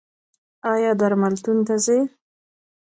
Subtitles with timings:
[0.71, 1.99] ایا درملتون ته ځئ؟